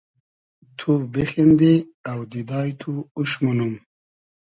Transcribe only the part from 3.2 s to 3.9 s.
مونوم